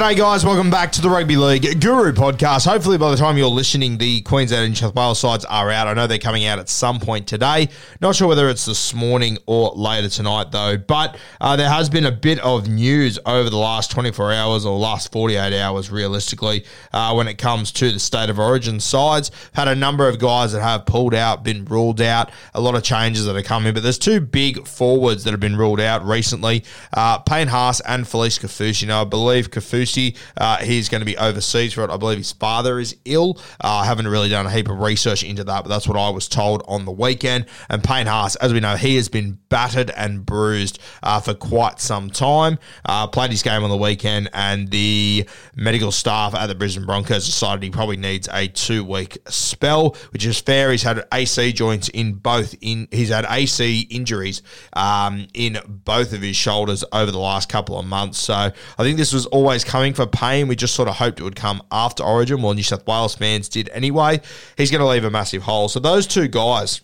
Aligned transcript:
G'day, 0.00 0.16
guys. 0.16 0.46
Welcome 0.46 0.70
back 0.70 0.92
to 0.92 1.02
the 1.02 1.10
Rugby 1.10 1.36
League 1.36 1.78
Guru 1.78 2.12
podcast. 2.12 2.66
Hopefully, 2.66 2.96
by 2.96 3.10
the 3.10 3.18
time 3.18 3.36
you're 3.36 3.48
listening, 3.48 3.98
the 3.98 4.22
Queensland 4.22 4.64
and 4.64 4.70
New 4.70 4.76
South 4.76 4.94
Wales 4.94 5.18
sides 5.18 5.44
are 5.44 5.70
out. 5.70 5.88
I 5.88 5.92
know 5.92 6.06
they're 6.06 6.16
coming 6.16 6.46
out 6.46 6.58
at 6.58 6.70
some 6.70 7.00
point 7.00 7.28
today. 7.28 7.68
Not 8.00 8.16
sure 8.16 8.26
whether 8.26 8.48
it's 8.48 8.64
this 8.64 8.94
morning 8.94 9.36
or 9.44 9.72
later 9.72 10.08
tonight, 10.08 10.52
though. 10.52 10.78
But 10.78 11.18
uh, 11.38 11.56
there 11.56 11.68
has 11.68 11.90
been 11.90 12.06
a 12.06 12.10
bit 12.10 12.38
of 12.38 12.66
news 12.66 13.18
over 13.26 13.50
the 13.50 13.58
last 13.58 13.90
24 13.90 14.32
hours 14.32 14.64
or 14.64 14.78
last 14.78 15.12
48 15.12 15.60
hours, 15.60 15.90
realistically, 15.90 16.64
uh, 16.94 17.12
when 17.12 17.28
it 17.28 17.36
comes 17.36 17.70
to 17.72 17.92
the 17.92 18.00
state 18.00 18.30
of 18.30 18.38
origin 18.38 18.80
sides. 18.80 19.30
Had 19.52 19.68
a 19.68 19.74
number 19.74 20.08
of 20.08 20.18
guys 20.18 20.52
that 20.52 20.62
have 20.62 20.86
pulled 20.86 21.12
out, 21.12 21.44
been 21.44 21.66
ruled 21.66 22.00
out, 22.00 22.30
a 22.54 22.60
lot 22.62 22.74
of 22.74 22.82
changes 22.82 23.26
that 23.26 23.36
are 23.36 23.42
coming. 23.42 23.74
But 23.74 23.82
there's 23.82 23.98
two 23.98 24.22
big 24.22 24.66
forwards 24.66 25.24
that 25.24 25.32
have 25.32 25.40
been 25.40 25.56
ruled 25.56 25.78
out 25.78 26.06
recently 26.06 26.64
uh, 26.94 27.18
Payne 27.18 27.48
Haas 27.48 27.80
and 27.80 28.06
Felise 28.06 28.40
Kaufusi. 28.40 28.86
Now, 28.86 29.02
I 29.02 29.04
believe 29.04 29.50
Kaufusi, 29.50 29.89
uh, 30.36 30.56
he's 30.58 30.88
going 30.88 31.00
to 31.00 31.04
be 31.04 31.16
overseas 31.16 31.72
for 31.72 31.84
it. 31.84 31.90
I 31.90 31.96
believe 31.96 32.18
his 32.18 32.32
father 32.32 32.78
is 32.78 32.96
ill. 33.04 33.38
Uh, 33.62 33.80
I 33.82 33.86
haven't 33.86 34.08
really 34.08 34.28
done 34.28 34.46
a 34.46 34.50
heap 34.50 34.68
of 34.68 34.80
research 34.80 35.22
into 35.22 35.44
that, 35.44 35.62
but 35.62 35.68
that's 35.68 35.88
what 35.88 35.96
I 35.96 36.10
was 36.10 36.28
told 36.28 36.62
on 36.66 36.84
the 36.84 36.92
weekend. 36.92 37.46
And 37.68 37.82
Payne 37.82 38.06
Haas, 38.06 38.36
as 38.36 38.52
we 38.52 38.60
know, 38.60 38.76
he 38.76 38.96
has 38.96 39.08
been 39.08 39.38
battered 39.48 39.90
and 39.90 40.24
bruised 40.24 40.78
uh, 41.02 41.20
for 41.20 41.34
quite 41.34 41.80
some 41.80 42.10
time. 42.10 42.58
Uh, 42.84 43.06
played 43.06 43.30
his 43.30 43.42
game 43.42 43.64
on 43.64 43.70
the 43.70 43.76
weekend, 43.76 44.30
and 44.32 44.70
the 44.70 45.28
medical 45.56 45.92
staff 45.92 46.34
at 46.34 46.46
the 46.46 46.54
Brisbane 46.54 46.86
Broncos 46.86 47.26
decided 47.26 47.62
he 47.62 47.70
probably 47.70 47.96
needs 47.96 48.28
a 48.32 48.48
two 48.48 48.84
week 48.84 49.18
spell, 49.28 49.96
which 50.12 50.24
is 50.24 50.40
fair. 50.40 50.70
He's 50.70 50.82
had 50.82 51.06
AC 51.12 51.52
joints 51.52 51.88
in 51.88 52.14
both 52.14 52.54
in 52.60 52.88
he's 52.90 53.10
had 53.10 53.26
AC 53.28 53.82
injuries 53.90 54.42
um, 54.72 55.26
in 55.34 55.58
both 55.66 56.12
of 56.12 56.22
his 56.22 56.36
shoulders 56.36 56.84
over 56.92 57.10
the 57.10 57.18
last 57.18 57.48
couple 57.48 57.78
of 57.78 57.86
months. 57.86 58.18
So 58.18 58.34
I 58.34 58.52
think 58.78 58.96
this 58.96 59.12
was 59.12 59.26
always 59.26 59.64
coming 59.70 59.94
for 59.94 60.04
Payne. 60.04 60.48
We 60.48 60.56
just 60.56 60.74
sort 60.74 60.88
of 60.88 60.96
hoped 60.96 61.20
it 61.20 61.22
would 61.22 61.36
come 61.36 61.62
after 61.70 62.02
Origin. 62.02 62.42
Well, 62.42 62.54
New 62.54 62.64
South 62.64 62.84
Wales 62.88 63.14
fans 63.14 63.48
did 63.48 63.68
anyway. 63.68 64.20
He's 64.56 64.68
going 64.68 64.80
to 64.80 64.86
leave 64.86 65.04
a 65.04 65.10
massive 65.10 65.42
hole. 65.42 65.68
So 65.68 65.78
those 65.78 66.06
two 66.06 66.28
guys. 66.28 66.80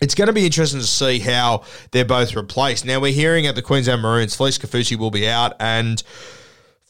It's 0.00 0.16
going 0.16 0.26
to 0.26 0.32
be 0.32 0.44
interesting 0.44 0.80
to 0.80 0.86
see 0.86 1.20
how 1.20 1.62
they're 1.92 2.04
both 2.04 2.34
replaced. 2.34 2.84
Now 2.84 2.98
we're 2.98 3.12
hearing 3.12 3.46
at 3.46 3.54
the 3.54 3.62
Queensland 3.62 4.02
Maroons, 4.02 4.36
Felise 4.36 4.58
Kaufusi 4.58 4.96
will 4.96 5.12
be 5.12 5.28
out, 5.28 5.54
and 5.60 6.02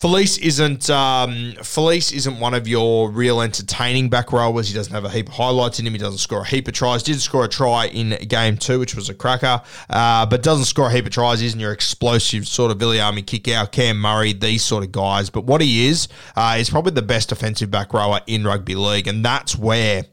Felise 0.02 0.36
isn't 0.40 0.90
um, 0.90 1.52
Felise 1.58 2.12
isn't 2.12 2.40
one 2.40 2.54
of 2.54 2.66
your 2.66 3.08
real 3.08 3.40
entertaining 3.40 4.08
back 4.08 4.32
rowers. 4.32 4.66
He 4.66 4.74
doesn't 4.74 4.92
have 4.92 5.04
a 5.04 5.08
heap 5.08 5.28
of 5.28 5.34
highlights 5.34 5.78
in 5.78 5.86
him. 5.86 5.92
He 5.92 5.98
doesn't 6.00 6.18
score 6.18 6.40
a 6.40 6.44
heap 6.44 6.66
of 6.66 6.74
tries. 6.74 7.04
Did 7.04 7.20
score 7.20 7.44
a 7.44 7.48
try 7.48 7.86
in 7.86 8.16
game 8.26 8.56
two, 8.56 8.80
which 8.80 8.96
was 8.96 9.08
a 9.08 9.14
cracker, 9.14 9.62
uh, 9.90 10.26
but 10.26 10.42
doesn't 10.42 10.64
score 10.64 10.88
a 10.88 10.92
heap 10.92 11.06
of 11.06 11.12
tries. 11.12 11.40
Isn't 11.40 11.60
your 11.60 11.70
explosive 11.70 12.48
sort 12.48 12.72
of 12.72 12.78
Viliame 12.78 13.22
Kikau, 13.22 13.70
Cam 13.70 13.96
Murray, 13.96 14.32
these 14.32 14.64
sort 14.64 14.82
of 14.82 14.90
guys. 14.90 15.30
But 15.30 15.44
what 15.44 15.60
he 15.60 15.86
is 15.86 16.08
uh, 16.34 16.56
is 16.58 16.68
probably 16.68 16.94
the 16.94 17.02
best 17.02 17.28
defensive 17.28 17.70
back 17.70 17.94
rower 17.94 18.22
in 18.26 18.42
rugby 18.42 18.74
league, 18.74 19.06
and 19.06 19.24
that's 19.24 19.56
where 19.56 20.06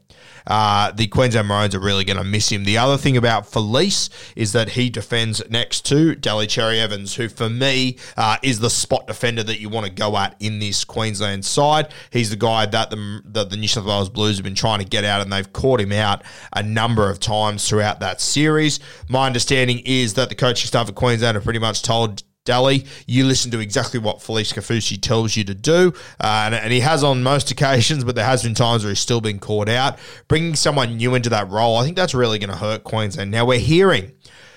uh, 0.50 0.90
the 0.90 1.06
Queensland 1.06 1.46
Maroons 1.46 1.76
are 1.76 1.80
really 1.80 2.04
going 2.04 2.16
to 2.16 2.24
miss 2.24 2.50
him. 2.50 2.64
The 2.64 2.76
other 2.76 2.96
thing 2.96 3.16
about 3.16 3.44
Felise 3.44 4.10
is 4.34 4.52
that 4.52 4.70
he 4.70 4.90
defends 4.90 5.40
next 5.48 5.86
to 5.86 6.16
Daly 6.16 6.48
Cherry 6.48 6.80
Evans, 6.80 7.14
who 7.14 7.28
for 7.28 7.48
me 7.48 7.96
uh, 8.16 8.36
is 8.42 8.58
the 8.58 8.68
spot 8.68 9.06
defender 9.06 9.44
that 9.44 9.60
you 9.60 9.68
want 9.68 9.86
to 9.86 9.92
go 9.92 10.16
at 10.16 10.34
in 10.40 10.58
this 10.58 10.84
Queensland 10.84 11.44
side. 11.44 11.92
He's 12.10 12.30
the 12.30 12.36
guy 12.36 12.66
that 12.66 12.90
the, 12.90 13.22
that 13.26 13.50
the 13.50 13.56
New 13.56 13.68
South 13.68 13.86
Wales 13.86 14.08
Blues 14.08 14.38
have 14.38 14.44
been 14.44 14.56
trying 14.56 14.80
to 14.80 14.84
get 14.84 15.04
out, 15.04 15.20
and 15.20 15.32
they've 15.32 15.52
caught 15.52 15.80
him 15.80 15.92
out 15.92 16.24
a 16.52 16.64
number 16.64 17.08
of 17.08 17.20
times 17.20 17.68
throughout 17.68 18.00
that 18.00 18.20
series. 18.20 18.80
My 19.08 19.26
understanding 19.26 19.80
is 19.84 20.14
that 20.14 20.30
the 20.30 20.34
coaching 20.34 20.66
staff 20.66 20.88
at 20.88 20.96
Queensland 20.96 21.36
have 21.36 21.44
pretty 21.44 21.60
much 21.60 21.82
told 21.82 22.24
Daly, 22.46 22.86
you 23.06 23.26
listen 23.26 23.50
to 23.50 23.60
exactly 23.60 24.00
what 24.00 24.18
Felise 24.18 24.54
Kaufusi 24.54 25.00
tells 25.00 25.36
you 25.36 25.44
to 25.44 25.54
do. 25.54 25.92
Uh, 26.18 26.44
and, 26.46 26.54
and, 26.54 26.72
he 26.72 26.80
has 26.80 27.04
on 27.04 27.22
most 27.22 27.50
occasions, 27.50 28.02
but 28.02 28.14
there 28.14 28.24
has 28.24 28.42
been 28.42 28.54
times 28.54 28.82
where 28.82 28.90
he's 28.90 28.98
still 28.98 29.20
been 29.20 29.38
caught 29.38 29.68
out. 29.68 29.98
Bringing 30.26 30.54
someone 30.54 30.96
new 30.96 31.14
into 31.14 31.28
that 31.30 31.50
role, 31.50 31.76
I 31.76 31.84
think 31.84 31.96
that's 31.96 32.14
really 32.14 32.38
going 32.38 32.50
to 32.50 32.56
hurt 32.56 32.82
Queensland. 32.82 33.30
Now, 33.30 33.44
we're 33.44 33.58
hearing 33.58 34.12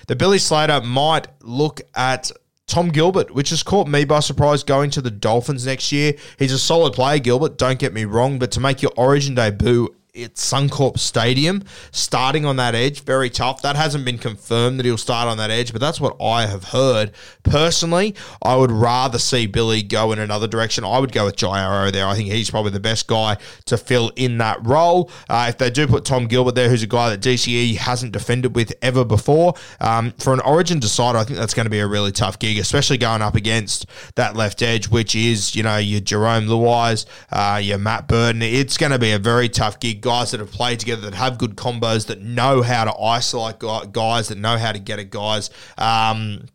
that 0.06 0.16
Billy 0.16 0.38
Slater 0.38 0.80
might 0.80 1.28
look 1.42 1.82
at 1.94 2.30
Tom 2.66 2.88
Gilbert, 2.88 3.34
which 3.34 3.50
has 3.50 3.62
caught 3.62 3.86
me 3.86 4.06
by 4.06 4.20
surprise 4.20 4.62
going 4.62 4.88
to 4.90 5.02
the 5.02 5.10
Dolphins 5.10 5.66
next 5.66 5.92
year. 5.92 6.14
He's 6.38 6.52
a 6.52 6.58
solid 6.58 6.94
player, 6.94 7.18
Gilbert, 7.18 7.58
don't 7.58 7.78
get 7.78 7.92
me 7.92 8.06
wrong, 8.06 8.38
but 8.38 8.50
to 8.52 8.60
make 8.60 8.80
your 8.80 8.92
origin 8.96 9.34
debut 9.34 9.94
at 10.16 10.34
Suncorp 10.34 10.98
Stadium, 10.98 11.64
starting 11.90 12.44
on 12.44 12.56
that 12.56 12.74
edge, 12.74 13.02
very 13.02 13.28
tough. 13.28 13.62
That 13.62 13.74
hasn't 13.74 14.04
been 14.04 14.18
confirmed 14.18 14.78
that 14.78 14.86
he'll 14.86 14.96
start 14.96 15.26
on 15.28 15.38
that 15.38 15.50
edge, 15.50 15.72
but 15.72 15.80
that's 15.80 16.00
what 16.00 16.16
I 16.22 16.46
have 16.46 16.64
heard. 16.64 17.10
Personally, 17.42 18.14
I 18.40 18.54
would 18.54 18.70
rather 18.70 19.18
see 19.18 19.46
Billy 19.46 19.82
go 19.82 20.12
in 20.12 20.20
another 20.20 20.46
direction. 20.46 20.84
I 20.84 21.00
would 21.00 21.10
go 21.10 21.24
with 21.24 21.36
Jai 21.36 21.60
Arrow 21.60 21.90
there. 21.90 22.06
I 22.06 22.14
think 22.14 22.30
he's 22.30 22.48
probably 22.48 22.70
the 22.70 22.80
best 22.80 23.08
guy 23.08 23.38
to 23.66 23.76
fill 23.76 24.12
in 24.14 24.38
that 24.38 24.64
role. 24.64 25.10
Uh, 25.28 25.46
if 25.48 25.58
they 25.58 25.70
do 25.70 25.86
put 25.88 26.04
Tom 26.04 26.26
Gilbert 26.26 26.54
there, 26.54 26.68
who's 26.68 26.82
a 26.82 26.86
guy 26.86 27.10
that 27.10 27.20
DCE 27.20 27.76
hasn't 27.76 28.12
defended 28.12 28.54
with 28.54 28.72
ever 28.82 29.04
before, 29.04 29.54
um, 29.80 30.12
for 30.18 30.32
an 30.32 30.40
Origin 30.40 30.78
decider, 30.78 31.18
I 31.18 31.24
think 31.24 31.38
that's 31.38 31.54
going 31.54 31.66
to 31.66 31.70
be 31.70 31.80
a 31.80 31.88
really 31.88 32.12
tough 32.12 32.38
gig, 32.38 32.58
especially 32.58 32.98
going 32.98 33.22
up 33.22 33.34
against 33.34 33.86
that 34.14 34.36
left 34.36 34.62
edge, 34.62 34.88
which 34.88 35.16
is 35.16 35.56
you 35.56 35.64
know 35.64 35.78
your 35.78 36.00
Jarome 36.00 36.46
Luais, 36.46 37.04
uh, 37.32 37.58
your 37.58 37.78
Matt 37.78 38.06
Burton. 38.06 38.42
It's 38.42 38.76
going 38.76 38.92
to 38.92 38.98
be 38.98 39.10
a 39.10 39.18
very 39.18 39.48
tough 39.48 39.80
gig 39.80 40.03
guys 40.04 40.30
that 40.30 40.38
have 40.38 40.52
played 40.52 40.78
together 40.78 41.02
that 41.02 41.14
have 41.14 41.38
good 41.38 41.56
combos 41.56 42.06
that 42.06 42.20
know 42.20 42.62
how 42.62 42.84
to 42.84 42.94
isolate 43.00 43.58
guys 43.92 44.28
that 44.28 44.38
know 44.38 44.58
how 44.58 44.70
to 44.70 44.78
get 44.78 44.98
at 44.98 45.10
guys. 45.10 45.50
Um, 45.78 46.46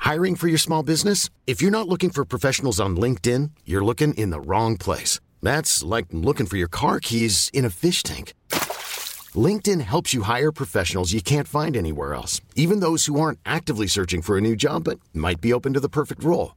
Hiring 0.00 0.36
for 0.36 0.48
your 0.48 0.58
small 0.58 0.82
business? 0.82 1.30
If 1.46 1.62
you're 1.62 1.70
not 1.70 1.88
looking 1.88 2.10
for 2.10 2.24
professionals 2.24 2.80
on 2.80 2.96
LinkedIn, 2.96 3.50
you're 3.64 3.84
looking 3.84 4.14
in 4.14 4.30
the 4.30 4.40
wrong 4.40 4.76
place. 4.76 5.20
That's 5.42 5.82
like 5.82 6.06
looking 6.10 6.46
for 6.46 6.56
your 6.56 6.68
car 6.68 6.98
keys 6.98 7.50
in 7.52 7.64
a 7.64 7.70
fish 7.70 8.02
tank. 8.02 8.34
LinkedIn 9.46 9.82
helps 9.82 10.14
you 10.14 10.22
hire 10.22 10.50
professionals 10.50 11.12
you 11.12 11.20
can't 11.20 11.46
find 11.46 11.76
anywhere 11.76 12.14
else, 12.14 12.40
even 12.56 12.80
those 12.80 13.06
who 13.06 13.20
aren't 13.20 13.38
actively 13.44 13.86
searching 13.86 14.22
for 14.22 14.36
a 14.36 14.40
new 14.40 14.56
job 14.56 14.84
but 14.84 14.98
might 15.12 15.40
be 15.40 15.52
open 15.52 15.74
to 15.74 15.80
the 15.80 15.88
perfect 15.88 16.24
role. 16.24 16.56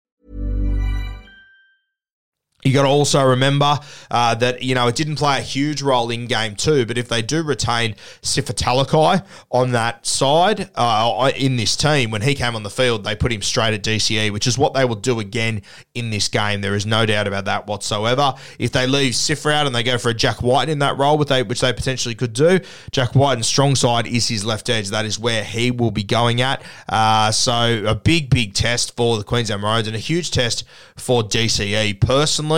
You 2.63 2.73
got 2.73 2.83
to 2.83 2.89
also 2.89 3.23
remember 3.23 3.79
uh, 4.11 4.35
that 4.35 4.61
you 4.61 4.75
know 4.75 4.87
it 4.87 4.95
didn't 4.95 5.15
play 5.15 5.39
a 5.39 5.41
huge 5.41 5.81
role 5.81 6.11
in 6.11 6.27
game 6.27 6.55
two, 6.55 6.85
but 6.85 6.97
if 6.97 7.07
they 7.07 7.21
do 7.21 7.41
retain 7.41 7.95
Sifa 8.21 8.53
Talakai 8.53 9.25
on 9.49 9.71
that 9.71 10.05
side 10.05 10.69
uh, 10.75 11.31
in 11.35 11.57
this 11.57 11.75
team, 11.75 12.11
when 12.11 12.21
he 12.21 12.35
came 12.35 12.55
on 12.55 12.61
the 12.61 12.69
field, 12.69 13.03
they 13.03 13.15
put 13.15 13.31
him 13.31 13.41
straight 13.41 13.73
at 13.73 13.83
DCE, 13.83 14.31
which 14.31 14.45
is 14.45 14.57
what 14.57 14.73
they 14.73 14.85
will 14.85 14.95
do 14.95 15.19
again 15.19 15.63
in 15.95 16.11
this 16.11 16.27
game. 16.27 16.61
There 16.61 16.75
is 16.75 16.85
no 16.85 17.05
doubt 17.05 17.27
about 17.27 17.45
that 17.45 17.65
whatsoever. 17.65 18.33
If 18.59 18.71
they 18.71 18.85
leave 18.85 19.13
Sifa 19.13 19.51
out 19.51 19.65
and 19.65 19.75
they 19.75 19.83
go 19.83 19.97
for 19.97 20.09
a 20.09 20.13
Jack 20.13 20.43
Wighton 20.43 20.69
in 20.69 20.79
that 20.79 20.97
role, 20.97 21.17
which 21.17 21.29
they 21.29 21.41
which 21.41 21.61
they 21.61 21.73
potentially 21.73 22.13
could 22.13 22.33
do, 22.33 22.59
Jack 22.91 23.15
Wighton's 23.15 23.47
strong 23.47 23.75
side 23.75 24.05
is 24.05 24.27
his 24.27 24.45
left 24.45 24.69
edge. 24.69 24.89
That 24.89 25.05
is 25.05 25.17
where 25.17 25.43
he 25.43 25.71
will 25.71 25.91
be 25.91 26.03
going 26.03 26.41
at. 26.41 26.61
Uh, 26.87 27.31
so 27.31 27.83
a 27.87 27.95
big, 27.95 28.29
big 28.29 28.53
test 28.53 28.95
for 28.95 29.17
the 29.17 29.23
Queensland 29.23 29.63
Maroons 29.63 29.87
and 29.87 29.95
a 29.95 29.99
huge 29.99 30.29
test 30.29 30.63
for 30.95 31.23
DCE 31.23 31.99
personally 31.99 32.50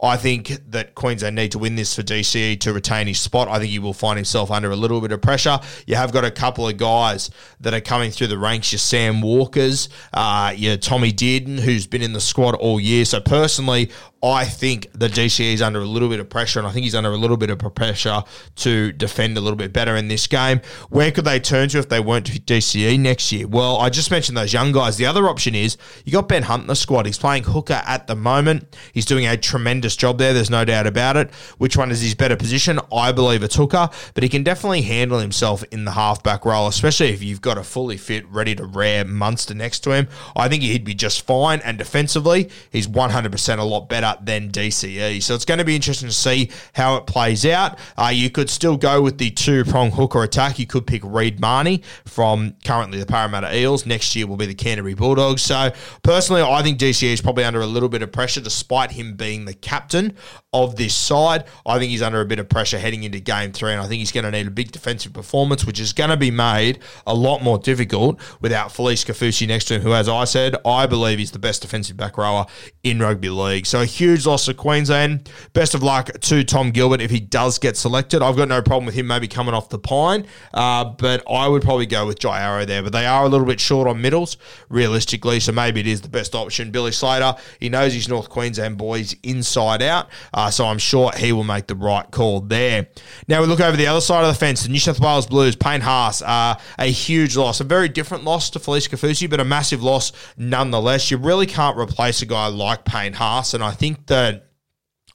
I 0.00 0.16
think 0.16 0.52
that 0.70 0.94
Queensland 0.94 1.36
need 1.36 1.52
to 1.52 1.58
win 1.58 1.76
this 1.76 1.94
for 1.94 2.02
DCE 2.02 2.60
to 2.60 2.72
retain 2.72 3.06
his 3.06 3.20
spot. 3.20 3.48
I 3.48 3.58
think 3.58 3.70
he 3.70 3.78
will 3.78 3.92
find 3.92 4.16
himself 4.16 4.50
under 4.50 4.70
a 4.70 4.76
little 4.76 5.00
bit 5.00 5.12
of 5.12 5.20
pressure. 5.20 5.58
You 5.86 5.96
have 5.96 6.12
got 6.12 6.24
a 6.24 6.30
couple 6.30 6.68
of 6.68 6.76
guys 6.76 7.30
that 7.60 7.74
are 7.74 7.80
coming 7.80 8.10
through 8.10 8.28
the 8.28 8.38
ranks. 8.38 8.72
Your 8.72 8.78
Sam 8.78 9.20
Walkers, 9.20 9.88
uh, 10.12 10.52
your 10.56 10.76
Tommy 10.76 11.12
Dearden, 11.12 11.58
who's 11.58 11.86
been 11.86 12.02
in 12.02 12.12
the 12.12 12.20
squad 12.20 12.54
all 12.54 12.78
year. 12.78 13.04
So 13.04 13.20
personally, 13.20 13.90
I 14.22 14.46
think 14.46 14.88
the 14.92 15.06
DCE 15.06 15.54
is 15.54 15.62
under 15.62 15.80
a 15.80 15.84
little 15.84 16.08
bit 16.08 16.18
of 16.18 16.28
pressure, 16.28 16.58
and 16.58 16.66
I 16.66 16.72
think 16.72 16.82
he's 16.82 16.94
under 16.96 17.12
a 17.12 17.16
little 17.16 17.36
bit 17.36 17.50
of 17.50 17.58
pressure 17.74 18.24
to 18.56 18.92
defend 18.92 19.38
a 19.38 19.40
little 19.40 19.56
bit 19.56 19.72
better 19.72 19.94
in 19.94 20.08
this 20.08 20.26
game. 20.26 20.60
Where 20.90 21.12
could 21.12 21.24
they 21.24 21.38
turn 21.38 21.68
to 21.68 21.78
if 21.78 21.88
they 21.88 22.00
weren't 22.00 22.26
DCE 22.46 22.98
next 22.98 23.30
year? 23.30 23.46
Well, 23.46 23.76
I 23.76 23.90
just 23.90 24.10
mentioned 24.10 24.36
those 24.36 24.52
young 24.52 24.72
guys. 24.72 24.96
The 24.96 25.06
other 25.06 25.28
option 25.28 25.54
is 25.54 25.76
you 26.04 26.12
got 26.12 26.28
Ben 26.28 26.42
Hunt 26.42 26.62
in 26.62 26.66
the 26.66 26.74
squad. 26.74 27.06
He's 27.06 27.18
playing 27.18 27.44
hooker 27.44 27.80
at 27.86 28.08
the 28.08 28.16
moment. 28.16 28.76
He's 28.92 29.04
doing 29.04 29.24
a 29.24 29.36
tremendous 29.36 29.94
job 29.94 30.18
there. 30.18 30.32
There's 30.32 30.50
no 30.50 30.64
doubt 30.64 30.88
about 30.88 31.16
it. 31.16 31.32
Which 31.58 31.76
one 31.76 31.92
is 31.92 32.00
his 32.00 32.16
better 32.16 32.36
position? 32.36 32.80
I 32.92 33.12
believe 33.12 33.44
it's 33.44 33.54
hooker, 33.54 33.88
but 34.14 34.22
he 34.24 34.28
can 34.28 34.42
definitely 34.42 34.82
handle 34.82 35.20
himself 35.20 35.62
in 35.70 35.84
the 35.84 35.92
halfback 35.92 36.44
role, 36.44 36.66
especially 36.66 37.10
if 37.10 37.22
you've 37.22 37.40
got 37.40 37.56
a 37.56 37.62
fully 37.62 37.96
fit, 37.96 38.28
ready 38.28 38.56
to 38.56 38.64
rare 38.64 39.04
Munster 39.04 39.54
next 39.54 39.80
to 39.80 39.92
him. 39.92 40.08
I 40.34 40.48
think 40.48 40.64
he'd 40.64 40.84
be 40.84 40.94
just 40.94 41.24
fine. 41.24 41.60
And 41.60 41.78
defensively, 41.78 42.50
he's 42.72 42.88
100% 42.88 43.58
a 43.58 43.62
lot 43.62 43.88
better 43.88 44.07
than 44.24 44.50
DCE. 44.50 45.22
So 45.22 45.34
it's 45.34 45.44
going 45.44 45.58
to 45.58 45.64
be 45.64 45.76
interesting 45.76 46.08
to 46.08 46.14
see 46.14 46.50
how 46.74 46.96
it 46.96 47.06
plays 47.06 47.44
out. 47.46 47.78
Uh, 47.96 48.10
you 48.12 48.30
could 48.30 48.50
still 48.50 48.76
go 48.76 49.02
with 49.02 49.18
the 49.18 49.30
two 49.30 49.64
prong 49.64 49.90
hooker 49.90 50.22
attack. 50.22 50.58
You 50.58 50.66
could 50.66 50.86
pick 50.86 51.02
Reed 51.04 51.40
Mahoney 51.40 51.82
from 52.04 52.54
currently 52.64 52.98
the 52.98 53.06
Parramatta 53.06 53.56
Eels. 53.56 53.86
Next 53.86 54.14
year 54.16 54.26
will 54.26 54.36
be 54.36 54.46
the 54.46 54.54
Canterbury 54.54 54.94
Bulldogs. 54.94 55.42
So 55.42 55.72
personally, 56.02 56.42
I 56.42 56.62
think 56.62 56.78
DCE 56.78 57.12
is 57.12 57.20
probably 57.20 57.44
under 57.44 57.60
a 57.60 57.66
little 57.66 57.88
bit 57.88 58.02
of 58.02 58.12
pressure 58.12 58.40
despite 58.40 58.92
him 58.92 59.14
being 59.16 59.44
the 59.44 59.54
captain 59.54 60.16
of 60.52 60.76
this 60.76 60.94
side. 60.94 61.44
I 61.66 61.78
think 61.78 61.90
he's 61.90 62.02
under 62.02 62.20
a 62.20 62.26
bit 62.26 62.38
of 62.38 62.48
pressure 62.48 62.78
heading 62.78 63.02
into 63.04 63.20
game 63.20 63.52
three, 63.52 63.72
and 63.72 63.80
I 63.80 63.86
think 63.86 63.98
he's 64.00 64.12
going 64.12 64.24
to 64.24 64.30
need 64.30 64.46
a 64.46 64.50
big 64.50 64.72
defensive 64.72 65.12
performance, 65.12 65.64
which 65.64 65.80
is 65.80 65.92
going 65.92 66.10
to 66.10 66.16
be 66.16 66.30
made 66.30 66.78
a 67.06 67.14
lot 67.14 67.42
more 67.42 67.58
difficult 67.58 68.20
without 68.40 68.70
Felise 68.70 69.04
Kaufusi 69.04 69.46
next 69.46 69.66
to 69.66 69.74
him, 69.74 69.82
who, 69.82 69.92
as 69.92 70.08
I 70.08 70.24
said, 70.24 70.56
I 70.64 70.86
believe 70.86 71.20
is 71.20 71.32
the 71.32 71.38
best 71.38 71.62
defensive 71.62 71.96
back 71.96 72.16
rower 72.16 72.46
in 72.82 73.00
rugby 73.00 73.28
league. 73.28 73.66
So 73.66 73.82
a 73.82 73.84
huge 73.98 74.26
loss 74.26 74.44
to 74.46 74.54
Queensland. 74.54 75.30
Best 75.52 75.74
of 75.74 75.82
luck 75.82 76.10
to 76.20 76.44
Tom 76.44 76.70
Gilbert 76.70 77.00
if 77.00 77.10
he 77.10 77.20
does 77.20 77.58
get 77.58 77.76
selected. 77.76 78.22
I've 78.22 78.36
got 78.36 78.48
no 78.48 78.62
problem 78.62 78.86
with 78.86 78.94
him 78.94 79.06
maybe 79.06 79.26
coming 79.26 79.54
off 79.54 79.68
the 79.68 79.78
pine, 79.78 80.26
uh, 80.54 80.84
but 80.84 81.22
I 81.28 81.48
would 81.48 81.62
probably 81.62 81.86
go 81.86 82.06
with 82.06 82.18
Jai 82.18 82.40
Arrow 82.40 82.64
there. 82.64 82.82
But 82.82 82.92
they 82.92 83.06
are 83.06 83.24
a 83.24 83.28
little 83.28 83.46
bit 83.46 83.60
short 83.60 83.88
on 83.88 84.00
middles, 84.00 84.36
realistically, 84.68 85.40
so 85.40 85.52
maybe 85.52 85.80
it 85.80 85.86
is 85.86 86.00
the 86.00 86.08
best 86.08 86.34
option. 86.34 86.70
Billy 86.70 86.92
Slater, 86.92 87.34
he 87.58 87.68
knows 87.68 87.92
his 87.92 88.08
North 88.08 88.28
Queensland 88.28 88.78
boys 88.78 89.16
inside 89.22 89.82
out. 89.82 90.08
Uh, 90.32 90.50
so 90.50 90.66
I'm 90.66 90.78
sure 90.78 91.10
he 91.16 91.32
will 91.32 91.44
make 91.44 91.66
the 91.66 91.74
right 91.74 92.08
call 92.10 92.40
there. 92.40 92.86
Now 93.26 93.40
we 93.40 93.46
look 93.46 93.60
over 93.60 93.76
the 93.76 93.86
other 93.86 94.00
side 94.00 94.22
of 94.22 94.28
the 94.32 94.38
fence. 94.38 94.62
The 94.62 94.68
New 94.68 94.78
South 94.78 95.00
Wales 95.00 95.26
Blues, 95.26 95.56
Payne 95.56 95.80
Haas, 95.80 96.22
uh, 96.22 96.58
a 96.78 96.86
huge 96.86 97.36
loss. 97.36 97.60
A 97.60 97.64
very 97.64 97.88
different 97.88 98.24
loss 98.24 98.50
to 98.50 98.58
Felise 98.58 98.88
Kaufusi, 98.88 99.28
but 99.28 99.40
a 99.40 99.44
massive 99.44 99.82
loss 99.82 100.12
nonetheless. 100.36 101.10
You 101.10 101.16
really 101.16 101.46
can't 101.46 101.76
replace 101.76 102.22
a 102.22 102.26
guy 102.26 102.46
like 102.48 102.84
Payne 102.84 103.14
Haas. 103.14 103.54
And 103.54 103.64
I 103.64 103.72
think 103.72 103.87
that 104.06 104.47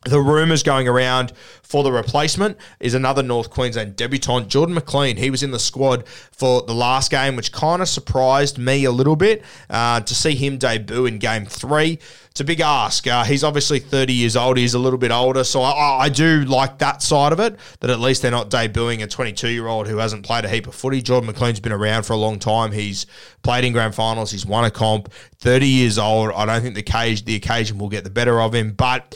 the 0.06 0.20
rumours 0.20 0.64
going 0.64 0.88
around 0.88 1.34
for 1.62 1.84
the 1.84 1.92
replacement 1.92 2.58
is 2.80 2.94
another 2.94 3.24
North 3.24 3.50
Queensland 3.50 3.96
debutant, 3.96 4.48
Jordan 4.48 4.76
McLean. 4.76 5.18
He 5.18 5.30
was 5.30 5.42
in 5.42 5.52
the 5.52 5.60
squad 5.60 6.08
for 6.08 6.62
the 6.62 6.74
last 6.74 7.10
game, 7.10 7.36
which 7.36 7.52
kind 7.52 7.82
of 7.82 7.88
surprised 7.88 8.58
me 8.58 8.84
a 8.84 8.92
little 8.92 9.16
bit 9.16 9.44
uh, 9.70 10.02
to 10.02 10.14
see 10.14 10.36
him 10.36 10.58
debut 10.58 11.06
in 11.06 11.18
game 11.18 11.46
three. 11.46 12.00
It's 12.30 12.42
a 12.42 12.44
big 12.44 12.62
ask. 12.62 13.08
Uh, 13.08 13.24
he's 13.24 13.44
obviously 13.44 13.80
30 13.80 14.14
years 14.14 14.36
old. 14.36 14.58
He's 14.58 14.74
a 14.74 14.80
little 14.80 14.98
bit 15.00 15.12
older. 15.12 15.44
So 15.44 15.62
I, 15.62 16.06
I 16.06 16.10
do 16.10 16.46
like 16.46 16.80
that 16.80 17.02
side 17.02 17.32
of 17.32 17.40
it, 17.40 17.58
that 17.80 17.90
at 17.90 18.00
least 18.00 18.22
they're 18.22 18.32
not 18.32 18.50
debuting 18.50 19.04
a 19.04 19.08
22 19.08 19.50
year 19.50 19.68
old 19.68 19.88
who 19.88 19.98
hasn't 19.98 20.26
played 20.26 20.44
a 20.44 20.50
heap 20.50 20.68
of 20.68 20.76
footy. 20.76 21.02
Jordan 21.02 21.28
McLean's 21.28 21.60
been 21.60 21.72
around 21.72 22.04
for 22.04 22.14
a 22.14 22.18
long 22.18 22.40
time. 22.40 22.72
He's 22.72 23.06
played 23.44 23.64
in 23.64 23.74
grand 23.74 23.96
finals. 23.96 24.32
He's 24.32 24.46
won 24.46 24.66
a 24.66 24.72
comp. 24.72 25.12
30 25.40 25.68
years 25.68 25.98
old. 25.98 26.32
I 26.34 26.46
don't 26.46 26.62
think 26.62 26.76
the, 26.76 26.84
cage, 26.84 27.26
the 27.26 27.36
occasion 27.36 27.78
will 27.78 27.90
get 27.90 28.04
the 28.04 28.10
better 28.10 28.42
of 28.42 28.54
him. 28.54 28.72
But 28.72 29.16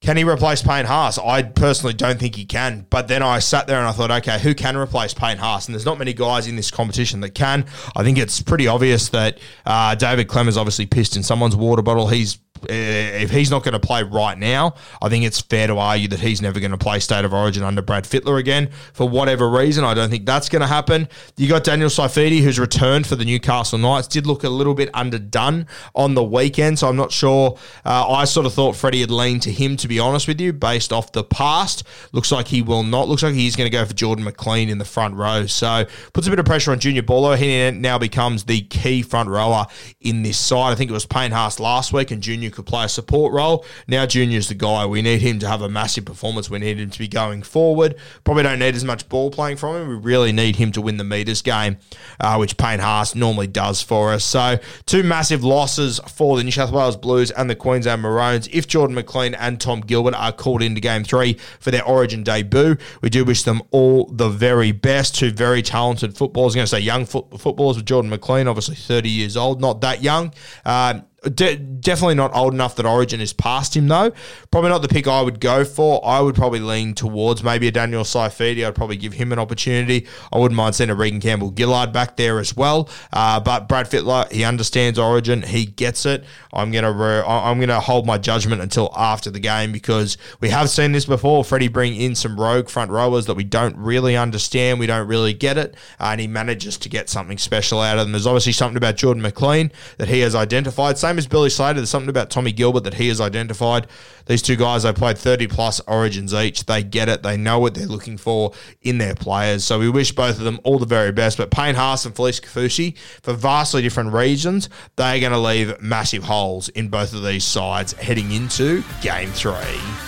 can 0.00 0.16
he 0.16 0.24
replace 0.24 0.62
Payne 0.62 0.86
Haas? 0.86 1.18
I 1.18 1.42
personally 1.42 1.92
don't 1.92 2.20
think 2.20 2.36
he 2.36 2.44
can. 2.44 2.86
But 2.88 3.08
then 3.08 3.22
I 3.22 3.40
sat 3.40 3.66
there 3.66 3.78
and 3.78 3.86
I 3.86 3.92
thought, 3.92 4.10
okay, 4.10 4.38
who 4.38 4.54
can 4.54 4.76
replace 4.76 5.12
Payne 5.12 5.38
Haas? 5.38 5.66
And 5.66 5.74
there's 5.74 5.84
not 5.84 5.98
many 5.98 6.12
guys 6.12 6.46
in 6.46 6.54
this 6.54 6.70
competition 6.70 7.20
that 7.20 7.30
can. 7.30 7.66
I 7.96 8.04
think 8.04 8.16
it's 8.16 8.40
pretty 8.40 8.68
obvious 8.68 9.08
that 9.08 9.38
uh, 9.66 9.96
David 9.96 10.28
Klemmer's 10.28 10.56
obviously 10.56 10.86
pissed 10.86 11.16
in 11.16 11.24
someone's 11.24 11.56
water 11.56 11.82
bottle. 11.82 12.06
He's 12.06 12.38
if 12.68 13.30
he's 13.30 13.50
not 13.50 13.64
going 13.64 13.72
to 13.72 13.80
play 13.80 14.02
right 14.02 14.36
now, 14.36 14.74
I 15.02 15.08
think 15.08 15.24
it's 15.24 15.40
fair 15.40 15.66
to 15.66 15.78
argue 15.78 16.08
that 16.08 16.20
he's 16.20 16.42
never 16.42 16.60
going 16.60 16.70
to 16.70 16.78
play 16.78 16.98
State 17.00 17.24
of 17.24 17.32
Origin 17.32 17.62
under 17.62 17.82
Brad 17.82 18.04
Fittler 18.04 18.38
again 18.38 18.70
for 18.92 19.08
whatever 19.08 19.48
reason. 19.48 19.84
I 19.84 19.94
don't 19.94 20.10
think 20.10 20.26
that's 20.26 20.48
going 20.48 20.62
to 20.62 20.68
happen. 20.68 21.08
You 21.36 21.48
got 21.48 21.64
Daniel 21.64 21.88
Saifiti, 21.88 22.40
who's 22.40 22.58
returned 22.58 23.06
for 23.06 23.16
the 23.16 23.24
Newcastle 23.24 23.78
Knights, 23.78 24.08
did 24.08 24.26
look 24.26 24.44
a 24.44 24.48
little 24.48 24.74
bit 24.74 24.90
underdone 24.94 25.66
on 25.94 26.14
the 26.14 26.24
weekend, 26.24 26.78
so 26.78 26.88
I'm 26.88 26.96
not 26.96 27.12
sure. 27.12 27.58
Uh, 27.84 28.08
I 28.08 28.24
sort 28.24 28.46
of 28.46 28.54
thought 28.54 28.76
Freddie 28.76 29.00
had 29.00 29.10
leaned 29.10 29.42
to 29.42 29.52
him, 29.52 29.76
to 29.78 29.88
be 29.88 29.98
honest 29.98 30.28
with 30.28 30.40
you, 30.40 30.52
based 30.52 30.92
off 30.92 31.12
the 31.12 31.24
past. 31.24 31.84
Looks 32.12 32.32
like 32.32 32.48
he 32.48 32.62
will 32.62 32.82
not. 32.82 33.08
Looks 33.08 33.22
like 33.22 33.34
he's 33.34 33.56
going 33.56 33.70
to 33.70 33.76
go 33.76 33.84
for 33.84 33.94
Jordan 33.94 34.24
McLean 34.24 34.68
in 34.68 34.78
the 34.78 34.84
front 34.84 35.14
row. 35.14 35.46
So 35.46 35.84
puts 36.12 36.26
a 36.26 36.30
bit 36.30 36.38
of 36.38 36.46
pressure 36.46 36.72
on 36.72 36.78
Junior 36.78 37.02
Paulo. 37.02 37.34
He 37.34 37.70
now 37.70 37.98
becomes 37.98 38.44
the 38.44 38.62
key 38.62 39.02
front 39.02 39.28
rower 39.28 39.66
in 40.00 40.22
this 40.22 40.38
side. 40.38 40.72
I 40.72 40.74
think 40.74 40.90
it 40.90 40.94
was 40.94 41.06
Payne 41.06 41.32
Haas 41.32 41.60
last 41.60 41.92
week, 41.92 42.10
and 42.10 42.22
Junior 42.22 42.47
could 42.50 42.66
play 42.66 42.84
a 42.84 42.88
support 42.88 43.32
role. 43.32 43.64
Now 43.86 44.06
Junior's 44.06 44.48
the 44.48 44.54
guy. 44.54 44.86
We 44.86 45.02
need 45.02 45.20
him 45.20 45.38
to 45.40 45.48
have 45.48 45.62
a 45.62 45.68
massive 45.68 46.04
performance. 46.04 46.50
We 46.50 46.58
need 46.58 46.78
him 46.78 46.90
to 46.90 46.98
be 46.98 47.08
going 47.08 47.42
forward. 47.42 47.96
Probably 48.24 48.42
don't 48.42 48.58
need 48.58 48.74
as 48.74 48.84
much 48.84 49.08
ball 49.08 49.30
playing 49.30 49.56
from 49.56 49.76
him. 49.76 49.88
We 49.88 49.94
really 49.94 50.32
need 50.32 50.56
him 50.56 50.72
to 50.72 50.80
win 50.80 50.96
the 50.96 51.04
meters 51.04 51.42
game, 51.42 51.78
uh, 52.20 52.36
which 52.36 52.56
Payne 52.56 52.80
Haas 52.80 53.14
normally 53.14 53.46
does 53.46 53.82
for 53.82 54.12
us. 54.12 54.24
So 54.24 54.58
two 54.86 55.02
massive 55.02 55.44
losses 55.44 56.00
for 56.08 56.36
the 56.36 56.44
New 56.44 56.50
South 56.50 56.72
Wales 56.72 56.96
Blues 56.96 57.30
and 57.30 57.48
the 57.48 57.54
Queensland 57.54 58.02
Maroons. 58.02 58.48
If 58.52 58.66
Jordan 58.66 58.94
McLean 58.94 59.34
and 59.34 59.60
Tom 59.60 59.80
Gilbert 59.80 60.14
are 60.14 60.32
called 60.32 60.62
into 60.62 60.80
game 60.80 61.04
three 61.04 61.34
for 61.60 61.70
their 61.70 61.84
origin 61.84 62.22
debut, 62.22 62.76
we 63.02 63.10
do 63.10 63.24
wish 63.24 63.42
them 63.42 63.62
all 63.70 64.06
the 64.06 64.28
very 64.28 64.72
best. 64.72 65.14
Two 65.14 65.30
very 65.30 65.62
talented 65.62 66.16
footballers. 66.16 66.54
I'm 66.54 66.58
going 66.58 66.66
to 66.66 66.70
say 66.70 66.80
young 66.80 67.06
footballers 67.06 67.76
with 67.76 67.86
Jordan 67.86 68.10
McLean, 68.10 68.48
obviously 68.48 68.76
30 68.76 69.08
years 69.08 69.36
old, 69.36 69.60
not 69.60 69.80
that 69.80 70.02
young. 70.02 70.32
Um, 70.64 71.04
De- 71.34 71.56
definitely 71.56 72.14
not 72.14 72.34
old 72.34 72.54
enough 72.54 72.76
that 72.76 72.86
Origin 72.86 73.20
is 73.20 73.32
past 73.32 73.76
him, 73.76 73.88
though. 73.88 74.12
Probably 74.52 74.70
not 74.70 74.82
the 74.82 74.88
pick 74.88 75.08
I 75.08 75.20
would 75.20 75.40
go 75.40 75.64
for. 75.64 76.00
I 76.06 76.20
would 76.20 76.36
probably 76.36 76.60
lean 76.60 76.94
towards 76.94 77.42
maybe 77.42 77.66
a 77.66 77.72
Daniel 77.72 78.04
Saifiti. 78.04 78.64
I'd 78.64 78.76
probably 78.76 78.96
give 78.96 79.14
him 79.14 79.32
an 79.32 79.40
opportunity. 79.40 80.06
I 80.32 80.38
wouldn't 80.38 80.56
mind 80.56 80.76
seeing 80.76 80.90
a 80.90 80.94
Regan 80.94 81.20
Campbell 81.20 81.52
Gillard 81.56 81.92
back 81.92 82.16
there 82.16 82.38
as 82.38 82.56
well. 82.56 82.88
Uh, 83.12 83.40
but 83.40 83.68
Brad 83.68 83.90
Fittler, 83.90 84.30
he 84.30 84.44
understands 84.44 84.96
Origin. 84.96 85.42
He 85.42 85.66
gets 85.66 86.06
it. 86.06 86.24
I'm 86.52 86.70
gonna 86.70 86.92
re- 86.92 87.24
I'm 87.26 87.58
gonna 87.58 87.80
hold 87.80 88.06
my 88.06 88.16
judgment 88.16 88.62
until 88.62 88.92
after 88.96 89.28
the 89.30 89.40
game 89.40 89.72
because 89.72 90.18
we 90.40 90.50
have 90.50 90.70
seen 90.70 90.92
this 90.92 91.04
before. 91.04 91.42
Freddie 91.44 91.68
bring 91.68 91.96
in 91.96 92.14
some 92.14 92.38
rogue 92.38 92.68
front 92.68 92.92
rowers 92.92 93.26
that 93.26 93.34
we 93.34 93.44
don't 93.44 93.76
really 93.76 94.16
understand. 94.16 94.78
We 94.78 94.86
don't 94.86 95.08
really 95.08 95.34
get 95.34 95.58
it, 95.58 95.74
uh, 95.98 96.10
and 96.12 96.20
he 96.20 96.28
manages 96.28 96.78
to 96.78 96.88
get 96.88 97.08
something 97.08 97.38
special 97.38 97.80
out 97.80 97.98
of 97.98 98.04
them. 98.04 98.12
There's 98.12 98.26
obviously 98.26 98.52
something 98.52 98.76
about 98.76 98.96
Jordan 98.96 99.22
McLean 99.22 99.72
that 99.96 100.08
he 100.08 100.20
has 100.20 100.34
identified. 100.36 100.96
Same 100.96 101.07
as 101.16 101.26
Billy 101.26 101.48
Slater. 101.48 101.74
There's 101.74 101.88
something 101.88 102.10
about 102.10 102.28
Tommy 102.28 102.52
Gilbert 102.52 102.84
that 102.84 102.94
he 102.94 103.08
has 103.08 103.20
identified. 103.20 103.86
These 104.26 104.42
two 104.42 104.56
guys, 104.56 104.82
they 104.82 104.92
played 104.92 105.16
30 105.16 105.46
plus 105.46 105.80
origins 105.86 106.34
each. 106.34 106.66
They 106.66 106.82
get 106.82 107.08
it. 107.08 107.22
They 107.22 107.36
know 107.36 107.58
what 107.58 107.74
they're 107.74 107.86
looking 107.86 108.18
for 108.18 108.52
in 108.82 108.98
their 108.98 109.14
players. 109.14 109.64
So 109.64 109.78
we 109.78 109.88
wish 109.88 110.12
both 110.12 110.38
of 110.38 110.44
them 110.44 110.60
all 110.64 110.78
the 110.78 110.86
very 110.86 111.12
best. 111.12 111.38
But 111.38 111.50
Payne 111.50 111.76
Haas 111.76 112.04
and 112.04 112.14
Felise 112.14 112.42
Kaufusi, 112.42 112.98
for 113.22 113.32
vastly 113.32 113.80
different 113.80 114.12
reasons, 114.12 114.68
they're 114.96 115.20
going 115.20 115.32
to 115.32 115.38
leave 115.38 115.80
massive 115.80 116.24
holes 116.24 116.68
in 116.70 116.88
both 116.88 117.14
of 117.14 117.24
these 117.24 117.44
sides 117.44 117.92
heading 117.94 118.32
into 118.32 118.84
game 119.00 119.30
three. 119.30 120.07